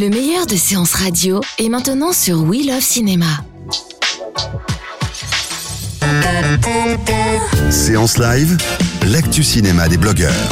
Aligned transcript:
Le 0.00 0.10
meilleur 0.10 0.46
de 0.46 0.54
séances 0.54 0.94
radio 0.94 1.40
est 1.58 1.68
maintenant 1.68 2.12
sur 2.12 2.44
We 2.44 2.64
Love 2.64 2.80
Cinéma. 2.80 3.26
Séance 7.68 8.16
live, 8.16 8.56
l'actu 9.10 9.42
cinéma 9.42 9.88
des 9.88 9.96
blogueurs. 9.96 10.50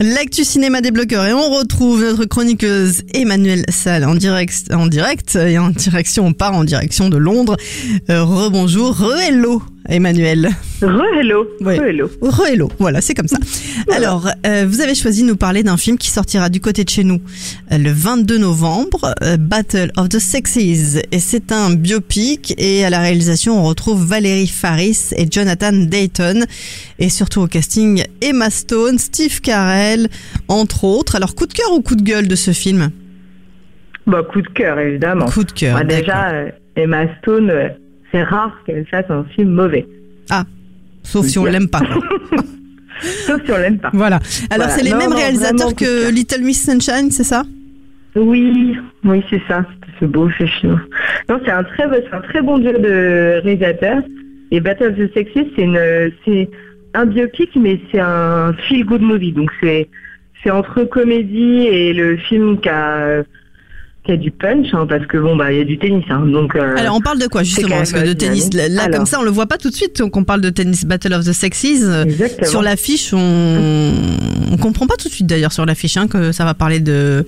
L'actu 0.00 0.44
cinéma 0.44 0.80
des 0.80 0.90
blogueurs 0.90 1.26
et 1.26 1.32
on 1.32 1.48
retrouve 1.50 2.02
notre 2.02 2.24
chroniqueuse 2.24 3.02
Emmanuelle 3.14 3.66
Salle 3.68 4.04
en 4.04 4.16
direct, 4.16 4.72
en 4.74 4.88
direct 4.88 5.36
et 5.36 5.58
en 5.58 5.68
direction, 5.68 6.26
on 6.26 6.32
part 6.32 6.54
en 6.54 6.64
direction 6.64 7.08
de 7.08 7.18
Londres. 7.18 7.56
Euh, 8.10 8.24
Rebonjour, 8.24 8.96
re-hello 8.96 9.62
Emmanuel. 9.88 10.48
Re-hello. 10.80 11.46
Ouais. 11.60 11.78
Re-hello. 11.78 12.10
Re-hello, 12.20 12.68
voilà, 12.78 13.00
c'est 13.00 13.14
comme 13.14 13.28
ça. 13.28 13.38
Alors, 13.94 14.28
euh, 14.46 14.64
vous 14.68 14.80
avez 14.80 14.94
choisi 14.94 15.22
de 15.22 15.28
nous 15.28 15.36
parler 15.36 15.62
d'un 15.62 15.76
film 15.76 15.98
qui 15.98 16.10
sortira 16.10 16.48
du 16.48 16.60
côté 16.60 16.84
de 16.84 16.88
chez 16.88 17.04
nous 17.04 17.20
euh, 17.72 17.78
le 17.78 17.90
22 17.90 18.38
novembre, 18.38 19.14
euh, 19.22 19.36
Battle 19.36 19.90
of 19.96 20.08
the 20.08 20.18
Sexes. 20.18 20.56
Et 21.10 21.18
c'est 21.18 21.52
un 21.52 21.74
biopic 21.74 22.54
et 22.58 22.84
à 22.84 22.90
la 22.90 23.00
réalisation, 23.00 23.58
on 23.58 23.64
retrouve 23.64 24.04
Valérie 24.06 24.46
Faris 24.46 25.10
et 25.16 25.26
Jonathan 25.30 25.72
Dayton. 25.72 26.44
Et 26.98 27.08
surtout 27.08 27.40
au 27.40 27.46
casting, 27.46 28.04
Emma 28.20 28.50
Stone, 28.50 28.98
Steve 28.98 29.40
Carell, 29.40 30.08
entre 30.48 30.84
autres. 30.84 31.16
Alors, 31.16 31.34
coup 31.34 31.46
de 31.46 31.52
cœur 31.52 31.72
ou 31.72 31.80
coup 31.82 31.96
de 31.96 32.02
gueule 32.02 32.28
de 32.28 32.36
ce 32.36 32.52
film? 32.52 32.90
Bah, 34.06 34.22
coup 34.32 34.42
de 34.42 34.48
cœur, 34.48 34.78
évidemment. 34.78 35.26
Coup 35.26 35.44
de 35.44 35.52
cœur, 35.52 35.76
Bah, 35.78 35.84
déjà, 35.84 36.32
Emma 36.76 37.04
Stone, 37.18 37.52
c'est 38.12 38.22
rare 38.22 38.56
qu'elle 38.66 38.86
fasse 38.86 39.06
un 39.10 39.24
film 39.34 39.50
mauvais. 39.50 39.86
Ah, 40.30 40.44
sauf 41.02 41.26
si 41.26 41.38
on 41.38 41.44
l'aime 41.46 41.68
pas. 41.68 41.80
Sauf 43.26 43.44
si 43.44 43.50
on 43.50 43.56
l'aime 43.56 43.78
pas. 43.78 43.90
Voilà. 43.92 44.20
Alors, 44.50 44.66
Voilà. 44.68 44.68
c'est 44.68 44.84
les 44.84 44.90
Non, 44.92 44.98
mêmes 44.98 45.10
non, 45.10 45.16
réalisateurs 45.16 45.74
que. 45.74 46.10
Little 46.12 46.42
Miss 46.42 46.62
Sunshine, 46.64 47.10
c'est 47.10 47.24
ça? 47.24 47.42
Oui, 48.14 48.76
oui, 49.02 49.24
c'est 49.28 49.42
ça. 49.48 49.64
C'est 49.98 50.06
beau, 50.06 50.30
ce 50.38 50.44
film. 50.46 50.80
Non, 51.28 51.40
c'est 51.44 51.50
un 51.50 51.64
très, 51.64 51.84
c'est 51.90 52.12
un 52.14 52.20
très 52.20 52.42
bon 52.42 52.58
duo 52.58 52.70
de 52.72 53.40
réalisateurs. 53.42 54.02
Et 54.52 54.60
Battle 54.60 54.90
of 54.90 54.96
the 54.98 55.12
Sexes, 55.14 55.32
c'est 55.56 55.62
une, 55.62 55.80
c'est 56.24 56.48
un 56.94 57.06
biopic, 57.06 57.50
mais 57.56 57.80
c'est 57.90 57.98
un 57.98 58.52
feel 58.68 58.84
good 58.84 59.00
movie. 59.02 59.32
Donc, 59.32 59.50
c'est, 59.60 59.88
c'est 60.44 60.50
entre 60.50 60.84
comédie 60.84 61.66
et 61.66 61.92
le 61.94 62.16
film 62.18 62.60
qui 62.60 62.68
a, 62.68 63.22
qui 64.04 64.10
a 64.12 64.16
du 64.16 64.32
punch, 64.32 64.66
hein, 64.72 64.84
parce 64.88 65.06
que 65.06 65.16
bon, 65.16 65.36
bah, 65.36 65.52
il 65.52 65.58
y 65.58 65.60
a 65.60 65.64
du 65.64 65.78
tennis, 65.78 66.04
hein, 66.10 66.26
donc. 66.26 66.56
euh, 66.56 66.74
Alors 66.76 66.96
on 66.96 67.00
parle 67.00 67.20
de 67.20 67.28
quoi 67.28 67.44
justement 67.44 67.76
Parce 67.76 67.92
que 67.92 68.04
de 68.04 68.12
tennis, 68.12 68.46
là 68.52 68.64
dynamique. 68.68 68.76
là, 68.76 68.82
Alors. 68.84 68.96
comme 68.96 69.06
ça 69.06 69.18
on 69.20 69.22
le 69.22 69.30
voit 69.30 69.46
pas 69.46 69.58
tout 69.58 69.70
de 69.70 69.74
suite 69.74 70.02
qu'on 70.10 70.24
parle 70.24 70.40
de 70.40 70.50
tennis 70.50 70.84
Battle 70.84 71.12
of 71.14 71.24
the 71.24 71.32
Sexes. 71.32 71.84
Exactement. 72.04 72.48
Sur 72.48 72.62
l'affiche, 72.62 73.12
on... 73.14 73.92
on 74.52 74.56
comprend 74.56 74.86
pas 74.88 74.96
tout 74.98 75.08
de 75.08 75.12
suite 75.12 75.26
d'ailleurs 75.28 75.52
sur 75.52 75.64
l'affiche 75.66 75.96
hein, 75.96 76.08
que 76.08 76.32
ça 76.32 76.44
va 76.44 76.54
parler 76.54 76.80
de 76.80 77.24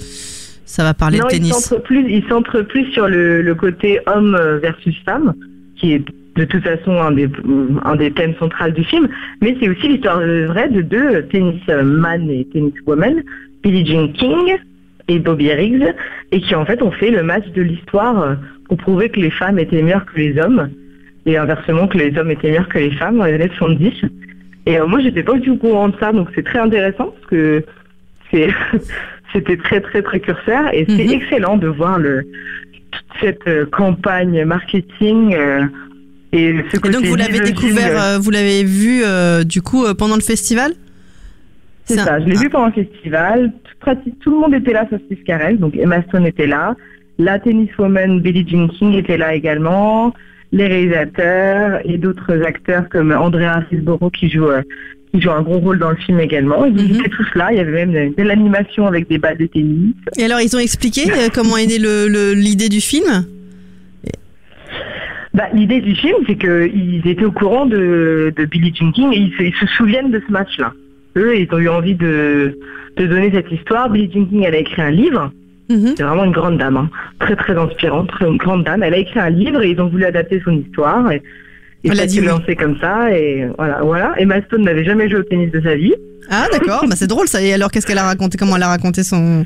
ça 0.67 0.83
va 0.83 0.95
parler 0.95 1.19
non, 1.19 1.27
de 1.29 1.33
il 1.33 1.39
tennis. 1.39 1.53
centre 1.55 1.83
plus, 1.83 2.11
il 2.11 2.25
centre 2.29 2.63
plus 2.63 2.87
sur 2.93 3.07
le, 3.07 3.43
le 3.43 3.55
côté 3.55 4.01
homme 4.07 4.35
euh, 4.35 4.59
versus 4.59 4.97
femme, 5.05 5.33
qui 5.79 5.93
est 5.93 6.03
de 6.37 6.45
toute 6.45 6.65
façon 6.65 7.01
un 7.01 7.13
des, 7.13 7.29
un 7.85 7.95
des 7.95 8.11
thèmes 8.11 8.35
centrales 8.41 8.73
du 8.73 8.83
film, 8.83 9.07
mais 9.41 9.57
c'est 9.61 9.69
aussi 9.69 9.87
l'histoire 9.87 10.19
vraie 10.19 10.69
de 10.71 10.81
deux 10.83 11.23
tennisman 11.31 12.29
et 12.31 12.45
tenniswoman, 12.53 13.23
Billie 13.63 13.87
Jean 13.87 14.09
King 14.09 14.57
et 15.07 15.19
Bobby 15.21 15.53
Riggs, 15.53 15.95
et 16.35 16.41
qui 16.41 16.55
en 16.57 16.67
fait 16.67 16.83
ont 16.83 16.91
fait 16.91 17.13
le 17.13 17.23
match 17.23 17.47
de 17.55 17.63
l'histoire 17.63 18.21
euh, 18.21 18.35
pour 18.67 18.77
prouver 18.77 19.09
que 19.09 19.21
les 19.21 19.31
femmes 19.31 19.61
étaient 19.61 19.81
meilleures 19.81 20.05
que 20.05 20.17
les 20.19 20.37
hommes, 20.41 20.69
et 21.27 21.37
inversement 21.37 21.87
que 21.87 21.97
les 21.97 22.19
hommes 22.19 22.33
étaient 22.33 22.49
meilleurs 22.49 22.69
que 22.69 22.79
les 22.79 22.91
femmes 22.91 23.19
dans 23.19 23.25
les 23.25 23.35
années 23.35 23.51
70. 23.57 23.93
Et 24.67 24.79
euh, 24.79 24.87
moi, 24.89 24.99
j'étais 25.01 25.23
pas 25.23 25.35
du 25.35 25.43
tout 25.43 25.53
au 25.53 25.57
courant 25.59 25.91
de 25.91 25.97
ça, 26.01 26.13
donc 26.13 26.29
c'est 26.35 26.43
très 26.43 26.59
intéressant 26.59 27.15
parce 27.15 27.27
que 27.31 27.65
c'était 29.33 29.57
très 29.57 29.81
très 29.81 30.03
précurseur 30.03 30.75
et 30.75 30.85
c'est 30.89 31.05
Mhm. 31.05 31.13
excellent 31.13 31.57
de 31.57 31.69
voir 31.69 32.01
le 32.01 32.25
toute 32.91 33.21
cette 33.21 33.47
euh, 33.47 33.67
campagne 33.67 34.45
marketing 34.45 35.37
euh, 35.37 35.67
et 36.33 36.57
ce 36.73 36.77
Et 36.85 36.91
donc 36.91 37.05
vous 37.05 37.15
l'avez 37.15 37.39
découvert, 37.39 38.21
vous 38.21 38.31
l'avez 38.33 38.65
vu 38.65 39.05
du 39.45 39.63
coup 39.63 39.85
pendant 39.97 40.17
le 40.17 40.21
festival? 40.21 40.73
C'est 41.85 41.99
ça, 41.99 42.21
je 42.21 42.27
l'ai 42.27 42.37
vu 42.37 42.49
pendant 42.51 42.67
le 42.67 42.73
festival. 42.73 43.53
Tout, 43.81 43.91
tout 44.21 44.31
le 44.31 44.37
monde 44.39 44.55
était 44.55 44.73
là 44.73 44.87
sauf 44.91 45.01
Steve 45.07 45.23
Carell, 45.25 45.59
donc 45.59 45.77
Emma 45.77 46.03
Stone 46.05 46.27
était 46.27 46.47
là. 46.47 46.75
La 47.19 47.39
tenniswoman 47.39 48.21
Billie 48.21 48.47
Jean 48.49 48.69
King 48.69 48.95
était 48.95 49.17
là 49.19 49.35
également. 49.35 50.13
Les 50.53 50.67
réalisateurs 50.67 51.81
et 51.85 51.99
d'autres 51.99 52.43
acteurs 52.45 52.89
comme 52.89 53.13
Andrea 53.13 53.61
Riseborough 53.71 54.13
qui 54.13 54.29
joue 54.31 54.47
euh, 54.49 54.63
qui 55.13 55.21
joue 55.21 55.31
un 55.31 55.43
gros 55.43 55.59
rôle 55.59 55.79
dans 55.79 55.91
le 55.91 55.97
film 55.97 56.19
également. 56.21 56.65
Ils 56.65 56.75
Mhm. 56.75 57.01
étaient 57.01 57.09
tous 57.09 57.29
là. 57.37 57.49
Il 57.53 57.57
y 57.59 57.61
avait 57.61 57.87
même 57.87 58.15
de 58.17 58.23
l'animation 58.23 58.87
avec 58.87 59.09
des 59.09 59.19
balles 59.19 59.39
de 59.39 59.47
tennis. 59.47 59.95
Et 60.19 60.25
alors 60.25 60.41
ils 60.41 60.55
ont 60.57 60.61
expliqué 60.61 61.03
euh, 61.13 61.29
comment 61.33 61.57
est 61.57 61.67
née 61.67 61.79
l'idée 62.35 62.69
du 62.69 62.81
film? 62.81 63.25
Bah, 65.35 65.45
l'idée 65.53 65.81
du 65.81 65.97
film, 65.97 66.15
c'est 66.29 66.37
qu'ils 66.37 67.03
étaient 67.07 67.25
au 67.25 67.33
courant 67.33 67.67
de, 67.67 68.33
de 68.37 68.45
Billie 68.45 68.73
Jean 68.75 68.93
King 68.93 69.13
et 69.13 69.19
ils 69.19 69.33
se, 69.37 69.43
ils 69.43 69.55
se 69.55 69.67
souviennent 69.67 70.13
de 70.13 70.23
ce 70.25 70.33
match-là. 70.33 70.73
Eux, 71.17 71.37
ils 71.39 71.49
ont 71.53 71.59
eu 71.59 71.69
envie 71.69 71.95
de, 71.95 72.59
de 72.97 73.07
donner 73.07 73.31
cette 73.33 73.51
histoire. 73.51 73.89
Billie 73.91 74.11
Jean 74.13 74.27
King, 74.27 74.43
elle 74.45 74.55
a 74.55 74.59
écrit 74.59 74.83
un 74.83 74.91
livre. 74.91 75.31
Mhm. 75.71 75.95
C'est 75.97 76.03
vraiment 76.03 76.25
une 76.25 76.33
grande 76.33 76.59
dame, 76.59 76.77
hein. 76.77 76.91
très 77.21 77.37
très 77.37 77.57
inspirante, 77.57 78.09
très 78.11 78.27
une 78.27 78.37
grande 78.37 78.65
dame. 78.65 78.83
Elle 78.83 78.95
a 78.95 78.99
écrit 78.99 79.19
un 79.21 79.31
livre 79.31 79.63
et 79.63 79.71
ils 79.71 79.81
ont 79.81 79.89
voulu 79.89 80.05
adapter 80.05 80.43
son 80.45 80.51
histoire. 80.53 81.11
Et, 81.11 81.23
et 81.85 81.89
Elle 81.91 82.01
a 82.01 82.07
dit 82.07 82.21
oui. 82.21 82.27
lancé 82.27 82.55
comme 82.57 82.77
ça. 82.81 83.17
Et 83.17 83.47
voilà, 83.57 83.81
voilà. 83.83 84.15
Emma 84.19 84.43
Stone 84.43 84.63
n'avait 84.63 84.85
jamais 84.85 85.09
joué 85.09 85.21
au 85.21 85.23
tennis 85.23 85.51
de 85.51 85.61
sa 85.63 85.75
vie. 85.75 85.95
Ah 86.31 86.47
d'accord, 86.53 86.85
bah, 86.89 86.97
c'est 86.97 87.07
drôle 87.07 87.29
ça. 87.29 87.43
Et 87.43 87.53
alors 87.53 87.71
qu'est-ce 87.71 87.87
qu'elle 87.87 87.99
a 87.99 88.05
raconté? 88.05 88.37
Comment 88.39 88.57
elle 88.57 88.63
a 88.63 88.69
raconté 88.69 89.03
son, 89.03 89.45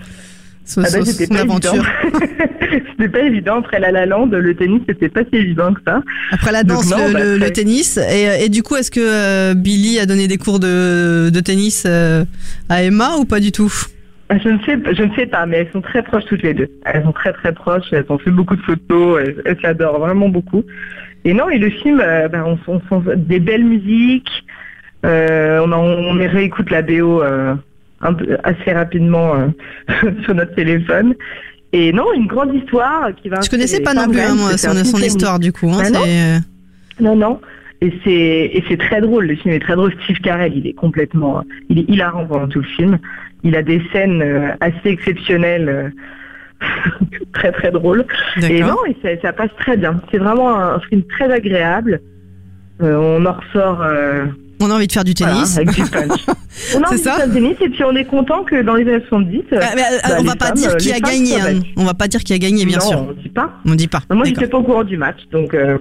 son, 0.69 0.83
Ah 0.83 0.89
bah, 0.93 0.99
son- 0.99 1.05
c'était 1.05 1.27
son 1.27 1.35
pas 1.35 1.41
aventure 1.41 1.75
évident. 1.75 2.27
c'était 2.91 3.09
pas 3.09 3.21
évident. 3.21 3.57
Après 3.59 3.81
la 3.81 3.91
La 3.91 4.07
Land, 4.07 4.27
le 4.27 4.55
tennis, 4.55 4.81
c'était 4.89 5.09
pas 5.09 5.21
si 5.33 5.39
évident 5.41 5.73
que 5.75 5.81
ça. 5.87 6.03
Après 6.33 6.53
la 6.53 6.63
Donc 6.65 6.79
danse, 6.83 6.91
non, 6.91 7.07
le, 7.09 7.13
bah, 7.39 7.47
le- 7.47 7.53
tennis. 7.53 7.97
Et, 8.11 8.45
et 8.45 8.49
du 8.49 8.63
coup, 8.63 8.77
est-ce 8.77 8.91
que 8.91 9.01
euh, 9.01 9.55
Billy 9.55 9.99
a 9.99 10.07
donné 10.07 10.29
des 10.29 10.37
cours 10.39 10.61
de, 10.61 11.31
de 11.31 11.41
tennis 11.41 11.85
euh, 11.87 12.25
à 12.69 12.83
Emma 12.83 13.17
ou 13.19 13.25
pas 13.25 13.41
du 13.41 13.51
tout? 13.53 13.73
Ah, 14.29 14.37
Je 14.39 14.49
ne 14.51 14.59
sais, 14.59 14.79
je 14.95 15.03
ne 15.03 15.15
sais 15.15 15.27
pas, 15.27 15.47
mais 15.47 15.57
elles 15.59 15.71
sont 15.73 15.81
très 15.81 16.03
proches 16.03 16.25
toutes 16.29 16.43
les 16.43 16.53
deux. 16.55 16.69
Elles 16.85 17.03
sont 17.03 17.13
très 17.13 17.33
très 17.33 17.53
proches. 17.53 17.87
Elles 17.93 18.05
ont 18.11 18.19
fait 18.19 18.31
beaucoup 18.31 18.57
de 18.57 18.63
photos. 18.63 19.21
Elles, 19.25 19.37
elles 19.47 19.59
s'adorent 19.63 19.99
vraiment 20.01 20.29
beaucoup. 20.29 20.65
Et 21.25 21.33
non, 21.33 21.49
et 21.49 21.59
le 21.59 21.71
film, 21.71 22.01
euh, 22.05 22.29
ben, 22.29 22.45
on, 22.47 22.59
on, 22.75 22.81
on- 22.91 23.03
des 23.17 23.41
belles 23.41 23.65
musiques. 23.65 24.45
Euh, 25.07 25.61
on, 25.65 25.73
en- 25.73 25.83
on 25.85 26.13
réécoute 26.29 26.71
la 26.71 26.83
BO 26.83 27.23
euh, 27.23 27.55
un 28.01 28.15
peu, 28.15 28.37
assez 28.45 28.73
rapidement 28.73 29.35
euh, 29.35 30.11
sur 30.25 30.35
notre 30.35 30.55
téléphone. 30.55 31.15
Et 31.73 31.93
non, 31.93 32.05
une 32.15 32.27
grande 32.27 32.55
histoire 32.55 33.11
qui 33.15 33.29
va. 33.29 33.41
Je 33.41 33.51
connaissais 33.51 33.81
pas 33.81 33.95
non 33.95 34.09
plus 34.09 34.21
hein, 34.21 34.35
moi, 34.35 34.57
son, 34.57 34.99
histoire 34.99 35.39
du 35.39 35.53
coup. 35.53 35.71
Hein, 35.71 35.83
Ah 35.85 35.91
non 35.91 36.01
c'est, 36.05 36.23
euh, 36.23 36.39
non, 37.01 37.17
non. 37.17 37.41
Et 37.81 37.93
c'est 38.03 38.11
et 38.11 38.65
c'est 38.69 38.79
très 38.79 39.01
drôle. 39.01 39.27
Le 39.27 39.37
film 39.37 39.55
est 39.55 39.61
très 39.61 39.77
drôle. 39.77 39.95
Steve 40.05 40.19
Carell, 40.21 40.57
il 40.57 40.67
est 40.67 40.73
complètement, 40.73 41.45
il 41.69 41.79
est 41.81 41.89
hilarant 41.89 42.27
pendant 42.27 42.49
tout 42.49 42.61
le 42.61 42.67
film. 42.67 42.99
Il 43.45 43.55
a 43.55 43.63
des 43.63 43.83
scènes 43.93 44.23
euh, 44.23 44.51
assez 44.61 44.89
exceptionnelles, 44.89 45.93
très 47.33 47.53
très 47.53 47.71
drôles. 47.71 48.05
Et 48.43 48.61
non, 48.63 48.77
et 48.87 48.97
ça, 49.03 49.11
ça 49.23 49.33
passe 49.33 49.51
très 49.59 49.77
bien. 49.77 50.01
C'est 50.11 50.19
vraiment 50.19 50.59
un, 50.59 50.81
film 50.81 51.03
très 51.05 51.31
agréable. 51.31 52.01
Euh, 52.83 52.97
on 52.97 53.25
en 53.27 53.33
ressort 53.33 53.83
euh, 53.83 54.27
On 54.61 54.71
a 54.71 54.75
envie 54.75 54.87
de 54.87 54.93
faire 54.93 55.05
du 55.05 55.15
voilà, 55.19 55.35
tennis. 55.35 55.57
avec 55.57 55.71
du 55.71 55.83
punch. 55.83 56.27
on 56.77 56.83
a 56.83 56.97
ça 56.97 57.25
et 57.27 57.69
puis 57.69 57.85
on 57.85 57.95
est 57.97 58.05
content 58.05 58.43
que 58.45 58.63
dans 58.63 58.75
les 58.75 58.83
années 58.89 59.05
70. 59.09 59.39
euh, 59.53 59.59
Ah, 59.63 59.67
mais, 59.75 59.83
euh, 59.83 59.99
bah, 60.03 60.17
on 60.21 60.23
va 60.25 60.37
pas 60.37 60.47
femmes, 60.47 60.57
dire 60.57 60.71
euh, 60.73 60.77
qui 60.77 60.93
a 60.93 61.01
gagné. 61.01 61.41
hein. 61.41 61.61
On 61.77 61.85
va 61.85 61.95
pas 61.95 62.09
dire 62.09 62.21
qui 62.23 62.33
a 62.33 62.39
gagné, 62.39 62.65
bien 62.65 62.79
non, 62.79 62.85
sûr. 62.89 63.07
on 63.09 63.13
dit 63.13 63.29
pas. 63.29 63.51
On 63.67 63.75
dit 63.75 63.89
pas. 63.89 64.03
Moi, 64.11 64.25
j'étais 64.27 64.47
pas 64.47 64.59
au 64.59 64.63
courant 64.63 64.85
du 64.85 64.97
match, 64.97 65.19
donc 65.33 65.55
euh, 65.55 65.79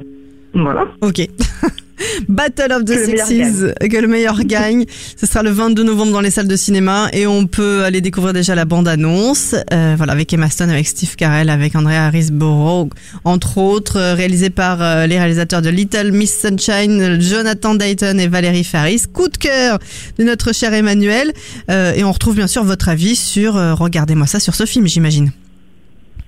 voilà. 0.62 0.86
Ok. 1.02 1.22
Battle 2.28 2.72
of 2.74 2.86
the 2.86 2.94
Que 2.94 3.12
le 3.12 3.18
Sexes, 3.18 3.74
que 3.90 3.98
le 3.98 4.08
meilleur 4.08 4.40
gagne. 4.44 4.86
Ce 5.16 5.26
sera 5.26 5.44
le 5.44 5.50
22 5.50 5.84
novembre 5.84 6.12
dans 6.12 6.22
les 6.22 6.32
salles 6.32 6.48
de 6.48 6.56
cinéma 6.56 7.10
et 7.14 7.26
on 7.28 7.48
peut 7.48 7.84
aller 7.84 8.02
découvrir 8.02 8.34
déjà 8.34 8.56
la 8.56 8.66
bande-annonce. 8.66 9.56
Euh, 9.74 9.96
voilà, 9.98 10.14
avec 10.14 10.32
Emma 10.34 10.50
Stone, 10.50 10.70
avec 10.70 10.88
Steve 10.88 11.16
Carell, 11.16 11.50
avec 11.50 11.76
Andrea 11.76 12.10
Riseborough, 12.10 12.90
entre 13.24 13.58
autres, 13.58 13.98
euh, 13.98 14.14
réalisé 14.14 14.50
par 14.50 14.82
euh, 14.82 15.08
les 15.08 15.18
réalisateurs 15.18 15.62
de 15.62 15.70
Little 15.70 16.12
Miss 16.12 16.40
Sunshine, 16.40 17.20
Jonathan 17.20 17.76
Dayton 17.76 18.18
et 18.20 18.28
Valérie 18.28 18.64
Faris. 18.64 19.04
Coup 19.12 19.28
de 19.28 19.38
cœur 19.38 19.80
de 20.18 20.24
notre 20.24 20.54
cher 20.54 20.74
Emmanuel. 20.74 21.34
Euh, 21.70 21.94
et 21.94 22.04
on 22.04 22.12
retrouve 22.12 22.36
bien 22.36 22.48
sûr 22.48 22.64
votre 22.64 22.90
avis 22.90 23.16
sur, 23.16 23.54
regardez-moi 23.54 24.28
ça, 24.28 24.40
sur 24.40 24.56
ce 24.56 24.66
film, 24.66 24.88
j'imagine. 24.88 25.32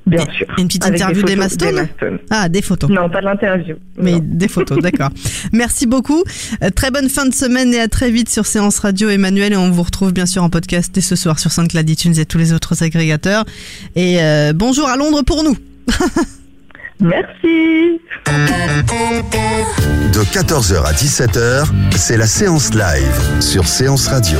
Bien 0.09 0.25
Et- 0.25 0.31
sûr. 0.37 0.47
une 0.57 0.67
petite 0.67 0.83
Avec 0.85 0.97
des 0.97 1.03
interview 1.03 1.23
d'Emma 1.23 1.49
Stone. 1.49 1.87
Ah, 2.29 2.49
des 2.49 2.61
photos. 2.61 2.89
Non, 2.89 3.09
pas 3.09 3.19
de 3.21 3.25
l'interview. 3.25 3.75
Mais 3.97 4.13
Non. 4.13 4.21
des 4.23 4.47
photos, 4.47 4.79
d'accord. 4.81 5.09
Merci 5.53 5.85
beaucoup. 5.85 6.23
Euh, 6.63 6.69
très 6.69 6.89
bonne 6.91 7.09
fin 7.09 7.25
de 7.25 7.33
semaine 7.33 7.73
et 7.73 7.79
à 7.79 7.87
très 7.87 8.09
vite 8.11 8.29
sur 8.29 8.45
Séance 8.45 8.79
Radio 8.79 9.09
Emmanuel. 9.09 9.53
Et 9.53 9.57
on 9.57 9.69
vous 9.71 9.83
retrouve 9.83 10.11
bien 10.13 10.25
sûr 10.25 10.43
en 10.43 10.49
podcast 10.49 10.91
dès 10.93 11.01
ce 11.01 11.15
soir 11.15 11.37
sur 11.39 11.51
SoundCloud, 11.51 11.89
iTunes 11.89 12.15
et 12.17 12.25
tous 12.25 12.37
les 12.37 12.53
autres 12.53 12.83
agrégateurs. 12.83 13.45
Et 13.95 14.21
euh, 14.21 14.53
bonjour 14.55 14.87
à 14.89 14.97
Londres 14.97 15.21
pour 15.23 15.43
nous. 15.43 15.55
Merci. 17.01 18.01
De 20.13 20.19
14h 20.33 20.83
à 20.85 20.91
17h, 20.91 21.65
c'est 21.95 22.17
la 22.17 22.27
séance 22.27 22.73
live 22.73 23.41
sur 23.41 23.65
Séance 23.67 24.07
Radio. 24.07 24.39